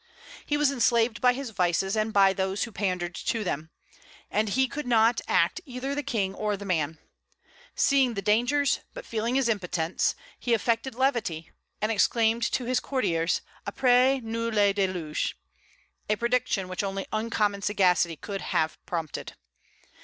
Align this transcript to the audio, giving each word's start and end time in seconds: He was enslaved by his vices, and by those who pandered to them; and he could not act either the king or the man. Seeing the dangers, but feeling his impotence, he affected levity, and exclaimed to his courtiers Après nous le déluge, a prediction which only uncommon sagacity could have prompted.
He 0.47 0.57
was 0.57 0.71
enslaved 0.71 1.21
by 1.21 1.33
his 1.33 1.51
vices, 1.51 1.95
and 1.95 2.11
by 2.11 2.33
those 2.33 2.63
who 2.63 2.71
pandered 2.71 3.13
to 3.13 3.43
them; 3.43 3.69
and 4.31 4.49
he 4.49 4.67
could 4.67 4.87
not 4.87 5.21
act 5.27 5.61
either 5.63 5.93
the 5.93 6.01
king 6.01 6.33
or 6.33 6.57
the 6.57 6.65
man. 6.65 6.97
Seeing 7.75 8.15
the 8.15 8.21
dangers, 8.23 8.79
but 8.95 9.05
feeling 9.05 9.35
his 9.35 9.47
impotence, 9.47 10.15
he 10.39 10.55
affected 10.55 10.95
levity, 10.95 11.51
and 11.83 11.91
exclaimed 11.91 12.41
to 12.53 12.65
his 12.65 12.79
courtiers 12.79 13.41
Après 13.67 14.23
nous 14.23 14.49
le 14.49 14.73
déluge, 14.73 15.35
a 16.09 16.15
prediction 16.15 16.67
which 16.67 16.81
only 16.81 17.05
uncommon 17.11 17.61
sagacity 17.61 18.15
could 18.15 18.41
have 18.41 18.83
prompted. 18.87 19.33